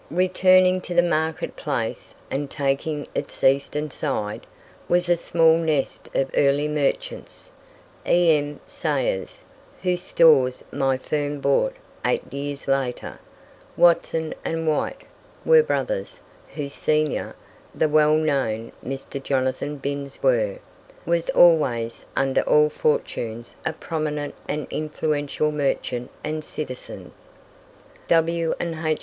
Returning 0.09 0.81
to 0.81 0.95
the 0.95 1.03
market 1.03 1.55
place, 1.55 2.15
and 2.31 2.49
taking 2.49 3.05
its 3.13 3.43
eastern 3.43 3.91
side, 3.91 4.47
was 4.89 5.07
a 5.07 5.15
small 5.15 5.57
nest 5.57 6.09
of 6.15 6.31
early 6.35 6.67
merchants 6.67 7.51
E.M. 8.07 8.59
Sayers, 8.65 9.43
whose 9.83 10.01
stores 10.01 10.63
my 10.71 10.97
firm 10.97 11.39
bought 11.39 11.75
eight 12.03 12.33
years 12.33 12.67
later; 12.67 13.19
Watson 13.77 14.33
and 14.43 14.67
Wight; 14.67 15.01
Were 15.45 15.61
Brothers, 15.61 16.21
whose 16.55 16.73
senior, 16.73 17.35
the 17.75 17.87
well 17.87 18.15
known 18.15 18.71
Mr. 18.83 19.21
Jonathan 19.21 19.77
Binns 19.77 20.23
Were, 20.23 20.57
was 21.05 21.29
always, 21.29 22.05
under 22.15 22.41
all 22.49 22.69
fortunes, 22.71 23.55
a 23.67 23.73
prominent 23.73 24.33
and 24.49 24.65
influential 24.71 25.51
merchant 25.51 26.09
and 26.23 26.43
citizen; 26.43 27.11
W. 28.07 28.55
and 28.59 28.83
H. 28.83 28.99